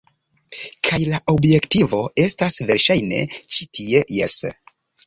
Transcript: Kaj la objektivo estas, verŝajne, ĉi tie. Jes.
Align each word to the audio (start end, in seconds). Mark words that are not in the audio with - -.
Kaj 0.87 0.99
la 1.11 1.19
objektivo 1.35 2.01
estas, 2.27 2.59
verŝajne, 2.73 3.25
ĉi 3.39 3.71
tie. 3.79 4.07
Jes. 4.19 4.43